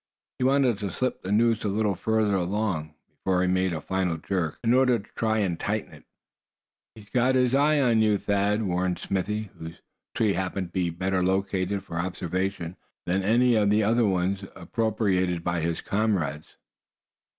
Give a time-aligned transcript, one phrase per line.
[0.39, 4.17] He wanted to slip the noose a little further along, before he made a final
[4.17, 6.05] jerk, in order to try and tighten it.
[6.95, 9.79] "He's got his eye on you, Thad!" warned Smithy, whose
[10.15, 15.43] tree happened to be better located for observation than any of the other ones appropriated
[15.43, 16.57] by his comrades.